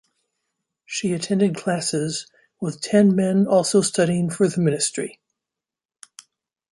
[0.83, 2.25] She attended classes
[2.59, 5.19] with ten men also studying for the ministry.